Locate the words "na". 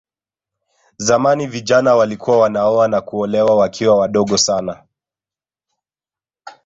2.87-3.01